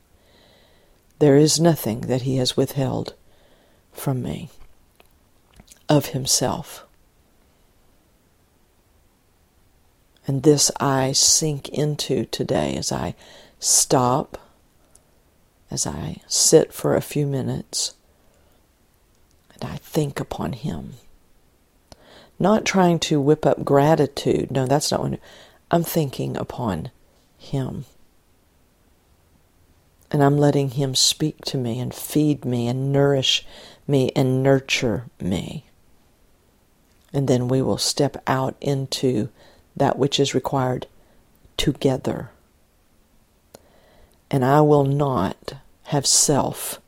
There 1.18 1.36
is 1.36 1.60
nothing 1.60 2.00
that 2.12 2.22
he 2.22 2.36
has 2.36 2.56
withheld 2.56 3.12
from 3.92 4.22
me 4.22 4.48
of 5.90 6.06
himself. 6.06 6.86
And 10.26 10.42
this 10.42 10.70
I 10.80 11.12
sink 11.12 11.68
into 11.68 12.24
today 12.24 12.76
as 12.76 12.90
I 12.90 13.14
stop, 13.60 14.38
as 15.70 15.86
I 15.86 16.22
sit 16.28 16.72
for 16.72 16.96
a 16.96 17.02
few 17.02 17.26
minutes, 17.26 17.92
and 19.52 19.70
I 19.70 19.76
think 19.76 20.18
upon 20.18 20.54
Him. 20.54 20.94
Not 22.38 22.64
trying 22.64 22.98
to 23.00 23.20
whip 23.20 23.46
up 23.46 23.64
gratitude. 23.64 24.50
No, 24.50 24.66
that's 24.66 24.90
not 24.90 25.02
what 25.02 25.20
I'm 25.70 25.82
thinking 25.82 26.36
upon 26.36 26.90
Him. 27.38 27.86
And 30.10 30.22
I'm 30.22 30.36
letting 30.36 30.70
Him 30.70 30.94
speak 30.94 31.40
to 31.46 31.56
me 31.56 31.80
and 31.80 31.94
feed 31.94 32.44
me 32.44 32.68
and 32.68 32.92
nourish 32.92 33.44
me 33.88 34.10
and 34.14 34.42
nurture 34.42 35.04
me. 35.20 35.64
And 37.12 37.28
then 37.28 37.48
we 37.48 37.62
will 37.62 37.78
step 37.78 38.22
out 38.26 38.56
into 38.60 39.30
that 39.74 39.98
which 39.98 40.20
is 40.20 40.34
required 40.34 40.86
together. 41.56 42.30
And 44.30 44.44
I 44.44 44.60
will 44.60 44.84
not 44.84 45.54
have 45.84 46.06
self 46.06 46.80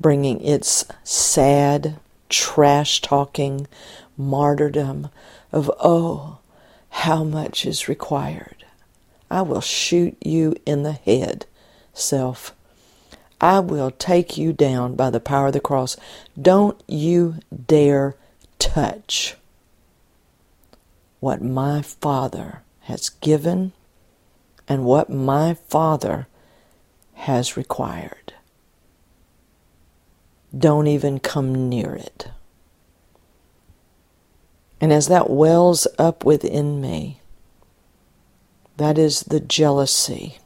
bringing 0.00 0.44
its 0.44 0.84
sad, 1.04 1.98
trash 2.28 3.00
talking 3.00 3.66
martyrdom 4.16 5.08
of, 5.52 5.70
oh, 5.80 6.38
how 6.90 7.24
much 7.24 7.66
is 7.66 7.88
required. 7.88 8.64
I 9.30 9.42
will 9.42 9.60
shoot 9.60 10.16
you 10.24 10.54
in 10.64 10.82
the 10.82 10.92
head, 10.92 11.46
self. 11.92 12.54
I 13.40 13.60
will 13.60 13.90
take 13.90 14.36
you 14.36 14.52
down 14.52 14.94
by 14.94 15.10
the 15.10 15.20
power 15.20 15.48
of 15.48 15.52
the 15.52 15.60
cross. 15.60 15.96
Don't 16.40 16.80
you 16.86 17.36
dare 17.66 18.14
touch 18.58 19.36
what 21.20 21.42
my 21.42 21.82
Father 21.82 22.62
has 22.80 23.08
given 23.08 23.72
and 24.68 24.84
what 24.84 25.10
my 25.10 25.54
Father 25.54 26.26
has 27.14 27.56
required. 27.56 28.34
Don't 30.56 30.86
even 30.86 31.18
come 31.18 31.68
near 31.68 31.94
it. 31.94 32.28
And 34.80 34.92
as 34.92 35.08
that 35.08 35.30
wells 35.30 35.86
up 35.98 36.24
within 36.24 36.80
me, 36.80 37.20
that 38.76 38.98
is 38.98 39.20
the 39.20 39.40
jealousy 39.40 40.38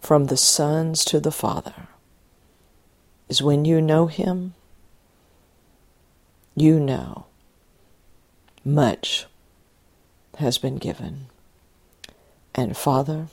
from 0.00 0.26
the 0.26 0.36
sons 0.36 1.04
to 1.06 1.18
the 1.18 1.32
Father, 1.32 1.88
is 3.28 3.42
when 3.42 3.64
you 3.64 3.80
know 3.80 4.06
Him, 4.06 4.54
you 6.54 6.78
know 6.78 7.26
much 8.64 9.26
has 10.38 10.58
been 10.58 10.76
given. 10.76 11.26
And 12.54 12.76
Father, 12.76 13.28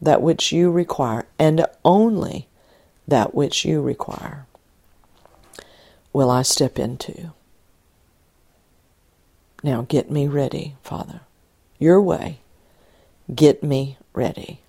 that 0.00 0.22
which 0.22 0.52
you 0.52 0.70
require, 0.70 1.26
and 1.38 1.64
only 1.84 2.48
that 3.08 3.34
which 3.34 3.64
you 3.64 3.80
require, 3.80 4.46
will 6.12 6.30
I 6.30 6.42
step 6.42 6.78
into. 6.78 7.32
Now 9.64 9.82
get 9.88 10.12
me 10.12 10.28
ready, 10.28 10.76
Father. 10.84 11.22
Your 11.80 12.00
way. 12.00 12.38
Get 13.34 13.64
me 13.64 13.98
ready. 14.12 14.60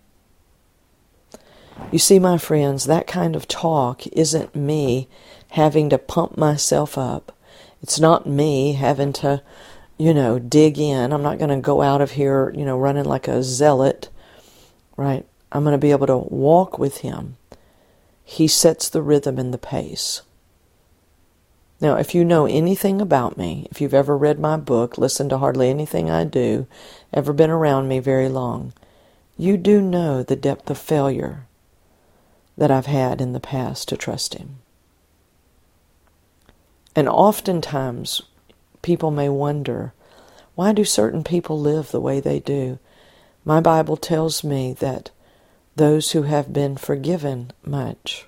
You 1.92 2.00
see, 2.00 2.18
my 2.18 2.40
friends, 2.40 2.86
that 2.86 3.06
kind 3.06 3.36
of 3.36 3.48
talk 3.48 4.08
isn't 4.08 4.56
me 4.56 5.08
having 5.50 5.92
to 5.92 6.00
pump 6.00 6.36
myself 6.36 6.98
up 6.98 7.32
it's 7.86 8.00
not 8.00 8.26
me 8.26 8.74
having 8.74 9.14
to, 9.14 9.44
you 9.96 10.12
know, 10.12 10.40
dig 10.40 10.80
in. 10.80 11.14
I'm 11.14 11.22
not 11.22 11.38
going 11.38 11.52
to 11.52 11.58
go 11.58 11.84
out 11.84 12.02
of 12.02 12.10
here, 12.10 12.52
you 12.56 12.66
know, 12.66 12.80
running 12.80 13.06
like 13.06 13.28
a 13.28 13.44
zealot, 13.44 14.10
right? 14.98 15.24
I'm 15.52 15.64
going 15.64 15.74
to 15.74 15.78
be 15.78 15.92
able 15.92 16.08
to 16.08 16.18
walk 16.18 16.80
with 16.80 17.02
Him. 17.02 17.38
He 18.24 18.48
sets 18.48 18.90
the 18.90 19.04
rhythm 19.04 19.38
and 19.38 19.54
the 19.54 19.60
pace. 19.60 20.24
Now, 21.86 21.98
if 21.98 22.16
you 22.16 22.26
know 22.26 22.48
anything 22.48 23.00
about 23.00 23.38
me, 23.38 23.68
if 23.70 23.80
you've 23.80 23.94
ever 23.94 24.18
read 24.18 24.40
my 24.40 24.58
book, 24.58 24.98
listened 24.98 25.30
to 25.30 25.38
hardly 25.38 25.70
anything 25.70 26.10
I 26.10 26.24
do, 26.24 26.66
ever 27.14 27.32
been 27.32 27.52
around 27.52 27.88
me 27.88 28.00
very 28.00 28.28
long, 28.28 28.74
you 29.38 29.56
do 29.56 29.84
know 29.84 30.24
the 30.24 30.36
depth 30.36 30.72
of 30.72 30.80
failure 30.80 31.46
that 32.58 32.72
I've 32.72 32.88
had 32.88 33.22
in 33.22 33.34
the 33.34 33.40
past 33.40 33.88
to 33.90 33.98
trust 33.98 34.34
Him. 34.34 34.62
And 36.96 37.08
oftentimes, 37.08 38.24
people 38.82 39.12
may 39.12 39.30
wonder 39.30 39.94
why 40.56 40.74
do 40.74 40.86
certain 40.86 41.24
people 41.24 41.60
live 41.60 41.92
the 41.92 42.02
way 42.02 42.20
they 42.20 42.40
do? 42.40 42.80
My 43.44 43.60
Bible 43.60 43.96
tells 43.96 44.44
me 44.44 44.74
that 44.80 45.12
those 45.76 46.14
who 46.14 46.24
have 46.24 46.52
been 46.52 46.78
forgiven 46.78 47.52
much 47.64 48.26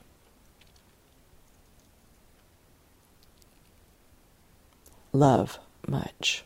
love 5.11 5.59
much. 5.87 6.43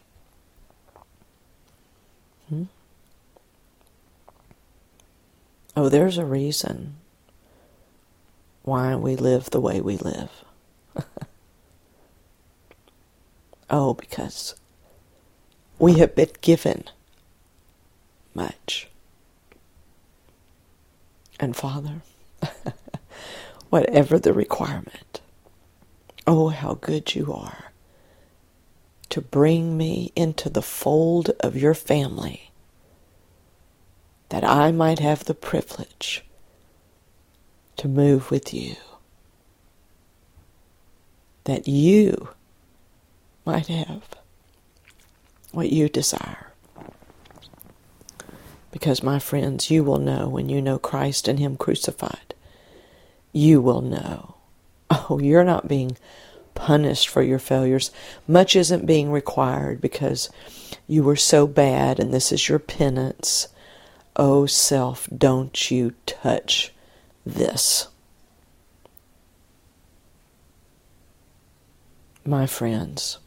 Hmm? 2.50 2.64
Oh, 5.76 5.90
there's 5.90 6.18
a 6.18 6.26
reason 6.26 6.96
why 8.64 8.96
we 8.96 9.16
live 9.16 9.50
the 9.50 9.62
way 9.62 9.82
we 9.82 9.98
live. 9.98 10.32
Oh, 13.74 13.94
because 13.94 14.54
we 15.80 15.94
have 16.00 16.14
been 16.14 16.32
given 16.42 16.84
much. 18.34 18.90
And 21.40 21.56
Father, 21.56 22.02
whatever 23.70 24.20
the 24.20 24.34
requirement, 24.34 25.22
oh, 26.28 26.50
how 26.50 26.74
good 26.74 27.16
you 27.16 27.32
are 27.34 27.71
to 29.12 29.22
bring 29.22 29.78
me 29.78 30.12
into 30.16 30.50
the 30.50 30.62
fold 30.62 31.30
of 31.42 31.56
your 31.56 31.74
family 31.74 32.52
that 34.30 34.44
I 34.44 34.72
might 34.72 35.00
have 35.00 35.26
the 35.26 35.34
privilege 35.34 36.24
to 37.76 37.88
move 37.90 38.32
with 38.32 38.54
you. 38.54 38.76
That 41.44 41.68
you 41.68 42.30
might 43.46 43.68
have 43.68 44.04
what 45.52 45.70
you 45.70 45.90
desire. 45.90 46.54
Because, 48.72 49.04
my 49.04 49.20
friends, 49.20 49.70
you 49.70 49.84
will 49.84 50.00
know 50.00 50.30
when 50.30 50.48
you 50.48 50.62
know 50.62 50.80
Christ 50.80 51.28
and 51.28 51.38
Him 51.38 51.58
crucified. 51.58 52.34
You 53.34 53.60
will 53.60 53.82
know. 53.82 54.36
Oh, 54.90 55.20
you're 55.22 55.44
not 55.44 55.68
being 55.68 55.98
punished 56.62 57.10
for 57.10 57.24
your 57.24 57.40
failures. 57.40 57.90
Much 58.28 58.56
isn't 58.56 58.86
being 58.86 59.12
required 59.12 59.82
because 59.82 60.30
you 60.86 61.02
were 61.02 61.16
so 61.16 61.48
bad 61.48 62.00
and 62.00 62.14
this 62.14 62.32
is 62.32 62.48
your 62.48 62.60
penance. 62.60 63.48
Oh, 64.16 64.46
self, 64.46 65.10
don't 65.16 65.72
you 65.72 65.96
touch 66.06 66.72
this. 67.26 67.88
My 72.24 72.46
friends, 72.46 73.18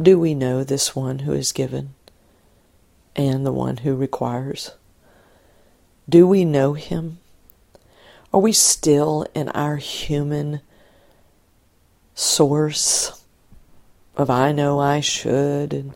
do 0.00 0.18
we 0.18 0.34
know 0.34 0.64
this 0.64 0.96
one 0.96 1.18
who 1.18 1.34
is 1.34 1.52
given 1.52 1.94
and 3.14 3.44
the 3.44 3.52
one 3.52 3.76
who 3.76 3.94
requires? 3.94 4.70
Do 6.08 6.26
we 6.26 6.46
know 6.46 6.72
him? 6.72 7.18
Are 8.32 8.40
we 8.40 8.52
still 8.52 9.26
in 9.34 9.50
our 9.50 9.76
human 9.76 10.62
source 12.14 13.24
of 14.16 14.30
I 14.30 14.52
know 14.52 14.78
I 14.78 15.00
should 15.00 15.72
and 15.72 15.94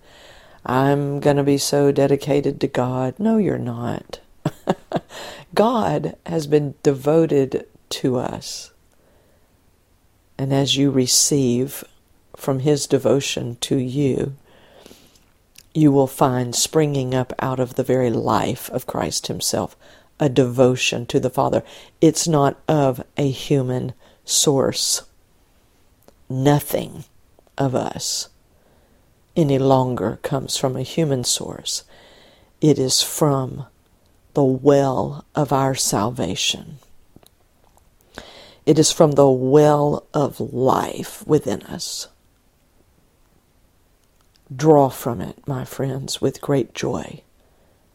I'm 0.67 1.21
going 1.21 1.37
to 1.37 1.45
be 1.45 1.59
so 1.59 1.93
dedicated 1.93 2.61
to 2.61 2.67
God? 2.67 3.15
No, 3.19 3.39
you're 3.39 3.59
not. 3.59 4.21
God 5.55 6.17
has 6.27 6.47
been 6.47 6.75
devoted 6.83 7.67
to 7.91 8.17
us. 8.17 8.73
And 10.37 10.53
as 10.53 10.77
you 10.77 10.91
receive 10.91 11.85
from 12.37 12.61
his 12.61 12.87
devotion 12.87 13.57
to 13.63 13.77
you, 13.77 14.35
you 15.75 15.91
will 15.91 16.07
find 16.07 16.55
springing 16.55 17.15
up 17.15 17.33
out 17.39 17.61
of 17.61 17.75
the 17.75 17.83
very 17.83 18.11
life 18.11 18.71
of 18.71 18.87
Christ 18.87 19.29
himself 19.29 19.77
a 20.21 20.29
devotion 20.29 21.07
to 21.07 21.21
the 21.21 21.31
Father. 21.31 21.63
It's 22.01 22.27
not 22.27 22.61
of 22.67 23.03
a 23.17 23.31
human 23.31 23.95
source. 24.25 25.03
Nothing 26.29 27.05
of 27.57 27.75
us 27.75 28.29
any 29.35 29.59
longer 29.59 30.19
comes 30.23 30.57
from 30.57 30.77
a 30.77 30.83
human 30.83 31.25
source. 31.25 31.85
it 32.61 32.79
is 32.79 33.03
from 33.03 33.67
the 34.35 34.43
well 34.45 35.25
of 35.35 35.53
our 35.53 35.75
salvation. 35.75 36.79
It 38.67 38.79
is 38.79 38.93
from 38.93 39.12
the 39.12 39.29
well 39.29 40.07
of 40.12 40.41
life 40.41 41.27
within 41.27 41.62
us. 41.62 42.09
Draw 44.55 44.91
from 44.91 45.21
it, 45.21 45.47
my 45.47 45.64
friends, 45.64 46.21
with 46.21 46.41
great 46.41 46.75
joy, 46.75 47.23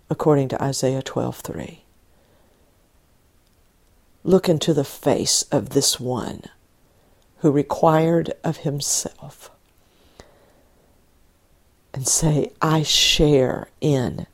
according 0.09 0.47
to 0.49 0.63
Isaiah 0.63 1.01
12:3. 1.01 1.83
Look 4.23 4.47
into 4.47 4.73
the 4.73 4.85
face 4.85 5.43
of 5.51 5.69
this 5.71 5.99
one 5.99 6.43
who 7.43 7.51
required 7.51 8.31
of 8.41 8.57
himself 8.59 9.51
and 11.93 12.07
say, 12.07 12.49
I 12.61 12.83
share 12.83 13.67
in 13.81 14.27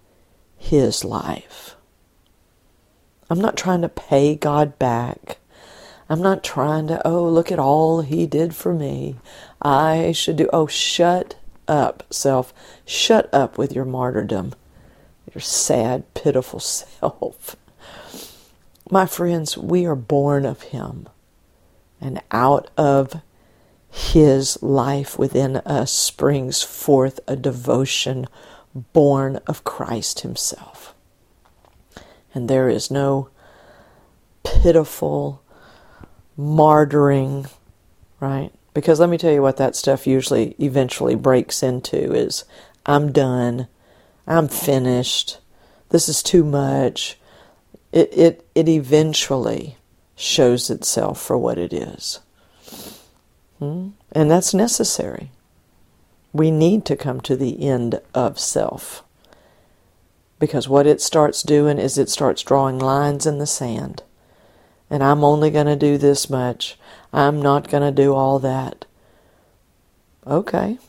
his 0.59 1.03
life. 1.03 1.75
I'm 3.27 3.41
not 3.41 3.57
trying 3.57 3.81
to 3.81 3.89
pay 3.89 4.35
God 4.35 4.77
back. 4.77 5.39
I'm 6.07 6.21
not 6.21 6.43
trying 6.43 6.85
to, 6.89 7.01
oh, 7.03 7.27
look 7.27 7.51
at 7.51 7.57
all 7.57 8.01
he 8.01 8.27
did 8.27 8.55
for 8.55 8.75
me. 8.75 9.15
I 9.59 10.11
should 10.11 10.35
do, 10.35 10.47
oh, 10.53 10.67
shut 10.67 11.33
up, 11.67 12.03
self. 12.11 12.53
Shut 12.85 13.27
up 13.33 13.57
with 13.57 13.73
your 13.73 13.85
martyrdom, 13.85 14.53
your 15.33 15.41
sad, 15.41 16.13
pitiful 16.13 16.59
self. 16.59 17.55
My 18.91 19.07
friends, 19.07 19.57
we 19.57 19.87
are 19.87 19.95
born 19.95 20.45
of 20.45 20.61
him, 20.61 21.09
and 22.01 22.21
out 22.31 22.69
of 22.77 23.21
his 23.89 24.61
life 24.61 25.17
within 25.17 25.57
us 25.57 25.91
springs 25.91 26.61
forth 26.61 27.19
a 27.27 27.35
devotion 27.35 28.27
born 28.73 29.37
of 29.47 29.63
Christ 29.63 30.21
Himself. 30.21 30.93
And 32.33 32.47
there 32.47 32.69
is 32.69 32.91
no 32.91 33.29
pitiful 34.43 35.41
martyring, 36.37 37.49
right? 38.19 38.51
Because 38.73 38.99
let 38.99 39.09
me 39.09 39.17
tell 39.17 39.33
you 39.33 39.41
what 39.41 39.57
that 39.57 39.75
stuff 39.75 40.05
usually 40.05 40.55
eventually 40.59 41.15
breaks 41.15 41.63
into 41.63 42.13
is 42.13 42.45
I'm 42.85 43.11
done, 43.11 43.67
I'm 44.27 44.47
finished, 44.47 45.39
this 45.89 46.07
is 46.07 46.21
too 46.21 46.43
much. 46.43 47.17
It, 47.91 48.13
it, 48.13 48.47
it 48.53 48.69
eventually 48.69 49.75
shows 50.19 50.69
itself 50.69 51.21
for 51.21 51.37
what 51.37 51.57
it 51.57 51.71
is. 51.71 52.19
Hmm? 53.57 53.89
And 54.11 54.29
that's 54.29 54.53
necessary. 54.53 55.31
We 56.33 56.51
need 56.51 56.85
to 56.85 56.97
come 56.97 57.21
to 57.21 57.37
the 57.37 57.65
end 57.65 58.01
of 58.13 58.37
self. 58.37 59.01
Because 60.37 60.67
what 60.67 60.85
it 60.85 61.01
starts 61.01 61.41
doing 61.41 61.77
is 61.77 61.97
it 61.97 62.09
starts 62.09 62.43
drawing 62.43 62.79
lines 62.79 63.25
in 63.25 63.37
the 63.37 63.47
sand. 63.47 64.03
And 64.89 65.03
I'm 65.03 65.23
only 65.23 65.51
going 65.51 65.67
to 65.67 65.77
do 65.77 65.97
this 65.97 66.29
much. 66.29 66.77
I'm 67.13 67.41
not 67.41 67.69
going 67.69 67.83
to 67.83 67.91
do 67.91 68.13
all 68.13 68.39
that. 68.39 68.83
Okay. 70.27 70.79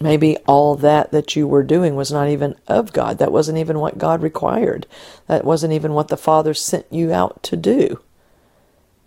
Maybe 0.00 0.38
all 0.46 0.76
that 0.76 1.12
that 1.12 1.36
you 1.36 1.46
were 1.46 1.62
doing 1.62 1.94
was 1.94 2.10
not 2.10 2.28
even 2.28 2.56
of 2.66 2.92
God. 2.92 3.18
That 3.18 3.32
wasn't 3.32 3.58
even 3.58 3.78
what 3.78 3.98
God 3.98 4.22
required. 4.22 4.86
That 5.26 5.44
wasn't 5.44 5.74
even 5.74 5.92
what 5.92 6.08
the 6.08 6.16
Father 6.16 6.54
sent 6.54 6.86
you 6.90 7.12
out 7.12 7.42
to 7.44 7.56
do 7.56 8.00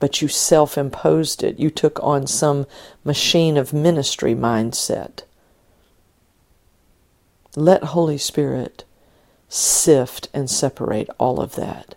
but 0.04 0.22
you 0.22 0.28
self 0.28 0.78
imposed 0.78 1.44
it. 1.44 1.58
You 1.58 1.70
took 1.70 1.98
on 2.04 2.28
some 2.28 2.68
machine 3.06 3.56
of 3.56 3.72
ministry 3.72 4.36
mindset. 4.36 5.22
Let 7.56 7.86
Holy 7.86 8.18
Spirit 8.18 8.84
sift 9.48 10.28
and 10.34 10.50
separate 10.50 11.10
all 11.18 11.40
of 11.40 11.56
that. 11.56 11.96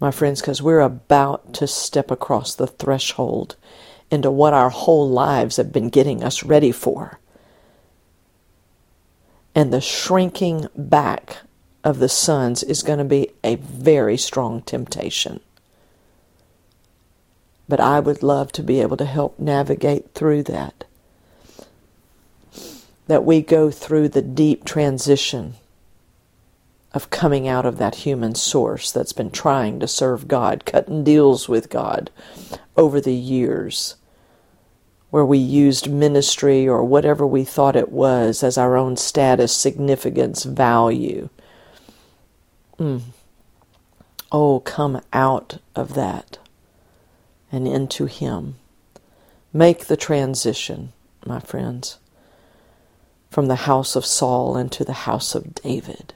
My 0.00 0.10
friends, 0.10 0.40
because 0.40 0.60
we're 0.60 0.80
about 0.80 1.54
to 1.54 1.68
step 1.68 2.10
across 2.10 2.56
the 2.56 2.66
threshold 2.66 3.54
into 4.10 4.32
what 4.32 4.52
our 4.52 4.70
whole 4.70 5.08
lives 5.08 5.58
have 5.58 5.72
been 5.72 5.88
getting 5.88 6.24
us 6.24 6.42
ready 6.42 6.72
for. 6.72 7.20
And 9.54 9.72
the 9.72 9.80
shrinking 9.80 10.68
back 10.76 11.38
of 11.84 11.98
the 11.98 12.08
sons 12.08 12.62
is 12.62 12.82
going 12.82 12.98
to 12.98 13.04
be 13.04 13.30
a 13.44 13.56
very 13.56 14.16
strong 14.16 14.62
temptation 14.62 15.40
but 17.72 17.80
I 17.80 18.00
would 18.00 18.22
love 18.22 18.52
to 18.52 18.62
be 18.62 18.82
able 18.82 18.98
to 18.98 19.06
help 19.06 19.38
navigate 19.38 20.12
through 20.12 20.42
that. 20.42 20.84
That 23.06 23.24
we 23.24 23.40
go 23.40 23.70
through 23.70 24.10
the 24.10 24.20
deep 24.20 24.66
transition 24.66 25.54
of 26.92 27.08
coming 27.08 27.48
out 27.48 27.64
of 27.64 27.78
that 27.78 27.94
human 27.94 28.34
source 28.34 28.92
that's 28.92 29.14
been 29.14 29.30
trying 29.30 29.80
to 29.80 29.88
serve 29.88 30.28
God, 30.28 30.66
cutting 30.66 31.02
deals 31.02 31.48
with 31.48 31.70
God 31.70 32.10
over 32.76 33.00
the 33.00 33.14
years, 33.14 33.94
where 35.12 35.26
we 35.26 35.36
used 35.36 35.92
ministry 35.92 36.66
or 36.66 36.82
whatever 36.82 37.26
we 37.26 37.44
thought 37.44 37.76
it 37.76 37.92
was 37.92 38.42
as 38.42 38.56
our 38.56 38.78
own 38.78 38.96
status, 38.96 39.54
significance, 39.54 40.44
value. 40.44 41.28
Mm. 42.78 43.02
Oh, 44.32 44.60
come 44.60 45.02
out 45.12 45.58
of 45.76 45.92
that 45.92 46.38
and 47.52 47.68
into 47.68 48.06
Him. 48.06 48.54
Make 49.52 49.84
the 49.84 49.98
transition, 49.98 50.94
my 51.26 51.40
friends, 51.40 51.98
from 53.28 53.48
the 53.48 53.66
house 53.66 53.94
of 53.94 54.06
Saul 54.06 54.56
into 54.56 54.82
the 54.82 54.94
house 54.94 55.34
of 55.34 55.54
David, 55.56 56.14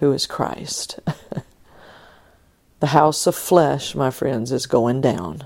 who 0.00 0.10
is 0.10 0.26
Christ. 0.26 0.98
the 2.80 2.88
house 2.88 3.28
of 3.28 3.36
flesh, 3.36 3.94
my 3.94 4.10
friends, 4.10 4.50
is 4.50 4.66
going 4.66 5.00
down. 5.00 5.44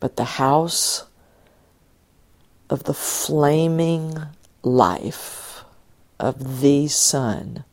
But 0.00 0.16
the 0.16 0.24
house 0.24 1.04
of 2.70 2.84
the 2.84 2.94
flaming 2.94 4.14
life 4.62 5.64
of 6.20 6.60
the 6.60 6.88
Son, 6.88 7.64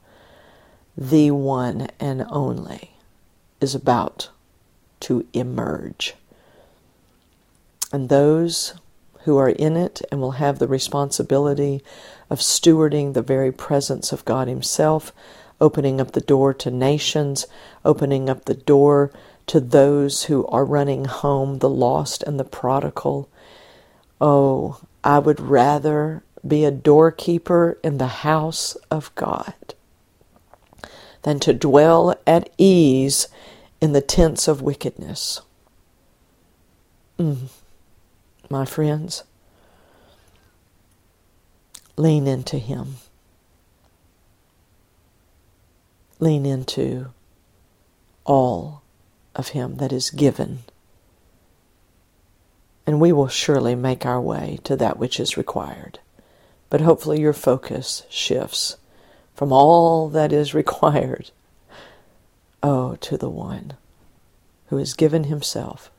the 0.97 1.31
one 1.31 1.89
and 1.99 2.25
only, 2.29 2.91
is 3.59 3.75
about 3.75 4.29
to 5.01 5.25
emerge. 5.33 6.15
And 7.91 8.09
those 8.09 8.73
who 9.23 9.37
are 9.37 9.49
in 9.49 9.75
it 9.75 10.01
and 10.11 10.21
will 10.21 10.31
have 10.31 10.59
the 10.59 10.67
responsibility 10.67 11.83
of 12.29 12.39
stewarding 12.39 13.13
the 13.13 13.21
very 13.21 13.51
presence 13.51 14.11
of 14.11 14.25
God 14.25 14.47
Himself, 14.47 15.11
opening 15.59 15.99
up 15.99 16.11
the 16.11 16.21
door 16.21 16.53
to 16.53 16.69
nations, 16.69 17.47
opening 17.83 18.29
up 18.29 18.45
the 18.45 18.53
door 18.53 19.11
to 19.47 19.59
those 19.59 20.23
who 20.23 20.45
are 20.47 20.65
running 20.65 21.05
home, 21.05 21.59
the 21.59 21.69
lost 21.69 22.23
and 22.23 22.39
the 22.39 22.43
prodigal. 22.43 23.29
Oh, 24.19 24.81
I 25.03 25.19
would 25.19 25.39
rather 25.39 26.23
be 26.45 26.65
a 26.65 26.71
doorkeeper 26.71 27.77
in 27.83 27.97
the 27.97 28.07
house 28.07 28.75
of 28.89 29.13
God 29.15 29.53
than 31.23 31.39
to 31.39 31.53
dwell 31.53 32.15
at 32.25 32.49
ease 32.57 33.27
in 33.81 33.93
the 33.93 34.01
tents 34.01 34.47
of 34.47 34.61
wickedness. 34.61 35.41
Mm. 37.19 37.49
My 38.49 38.65
friends, 38.65 39.23
lean 41.97 42.27
into 42.27 42.57
Him. 42.57 42.95
Lean 46.19 46.45
into 46.45 47.07
all 48.23 48.84
of 49.35 49.49
Him 49.49 49.77
that 49.77 49.91
is 49.91 50.09
given. 50.09 50.59
And 52.87 52.99
we 52.99 53.11
will 53.11 53.27
surely 53.27 53.75
make 53.75 54.05
our 54.05 54.21
way 54.21 54.59
to 54.63 54.75
that 54.75 54.97
which 54.97 55.19
is 55.19 55.37
required. 55.37 55.99
But 56.69 56.81
hopefully, 56.81 57.19
your 57.19 57.33
focus 57.33 58.03
shifts 58.09 58.77
from 59.33 59.51
all 59.51 60.09
that 60.09 60.31
is 60.31 60.53
required 60.55 61.31
Oh, 62.63 62.95
to 62.95 63.15
the 63.15 63.29
one 63.29 63.73
who 64.67 64.77
has 64.77 64.95
given 64.95 65.25
himself. 65.25 65.91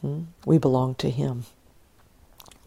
Hmm? 0.00 0.22
We 0.44 0.58
belong 0.58 0.96
to 0.96 1.08
him. 1.08 1.44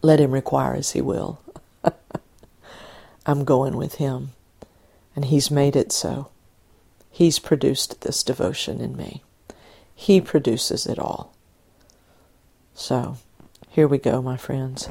Let 0.02 0.22
him 0.22 0.32
require 0.32 0.76
as 0.76 0.92
he 0.92 1.02
will. 1.02 1.42
I'm 3.26 3.44
going 3.44 3.76
with 3.76 3.96
him, 3.96 4.32
and 5.14 5.26
he's 5.26 5.52
made 5.52 5.76
it 5.76 5.92
so. 5.92 6.30
He's 7.16 7.40
produced 7.40 8.02
this 8.02 8.24
devotion 8.24 8.82
in 8.82 8.98
me. 8.98 9.24
He 9.96 10.20
produces 10.20 10.86
it 10.86 11.00
all. 11.00 11.34
So, 12.74 13.16
here 13.70 13.88
we 13.88 14.00
go, 14.00 14.22
my 14.22 14.36
friends. 14.36 14.90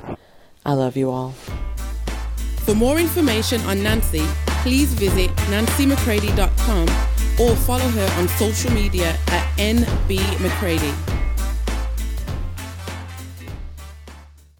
I 0.64 0.72
love 0.72 0.96
you 0.96 1.10
all. 1.10 1.32
For 2.64 2.74
more 2.74 2.98
information 2.98 3.60
on 3.66 3.82
Nancy, 3.82 4.24
please 4.62 4.94
visit 4.94 5.28
nancymccready.com 5.52 6.88
or 7.38 7.54
follow 7.56 7.88
her 7.88 8.18
on 8.18 8.28
social 8.28 8.72
media 8.72 9.18
at 9.26 9.58
nbmccready. 9.58 11.13